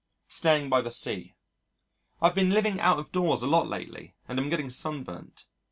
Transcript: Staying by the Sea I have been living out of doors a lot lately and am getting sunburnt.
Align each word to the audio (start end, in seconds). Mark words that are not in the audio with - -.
Staying 0.29 0.67
by 0.71 0.81
the 0.81 0.89
Sea 0.89 1.35
I 2.23 2.29
have 2.29 2.33
been 2.35 2.49
living 2.49 2.79
out 2.79 2.97
of 2.97 3.11
doors 3.11 3.43
a 3.43 3.47
lot 3.47 3.67
lately 3.67 4.15
and 4.27 4.39
am 4.39 4.49
getting 4.49 4.71
sunburnt. 4.71 5.45